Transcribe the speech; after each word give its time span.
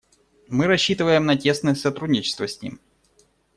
Мы 0.47 0.65
рассчитываем 0.65 1.27
на 1.27 1.37
тесное 1.37 1.75
сотрудничество 1.75 2.47
с 2.47 2.59
ним. 2.63 2.79